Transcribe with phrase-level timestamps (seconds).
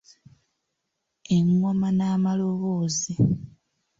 [1.35, 3.13] Engoma n’amaloboozi.